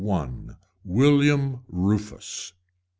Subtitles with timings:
[0.83, 2.53] ]WILLIAM RUFUS.